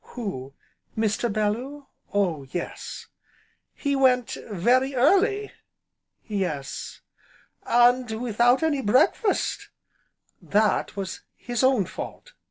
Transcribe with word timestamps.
"Who 0.15 0.55
Mr. 0.97 1.31
Bellew? 1.31 1.85
Oh 2.11 2.47
yes!" 2.49 3.05
"He 3.75 3.95
went 3.95 4.35
very 4.49 4.95
early!" 4.95 5.51
"Yes." 6.25 7.01
"And 7.67 8.09
without 8.19 8.63
any 8.63 8.81
breakfast!" 8.81 9.69
"That 10.41 10.95
was 10.97 11.21
his 11.35 11.63
own 11.63 11.85
fault!" 11.85 12.33